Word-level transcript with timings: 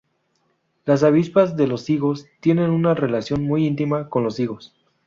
Las 0.83 1.03
avispas 1.03 1.55
de 1.55 1.67
los 1.67 1.87
higos 1.87 2.25
tienen 2.39 2.71
una 2.71 2.95
relación 2.95 3.43
muy 3.45 3.67
íntima 3.67 4.09
con 4.09 4.23
los 4.23 4.39
higos. 4.39 4.73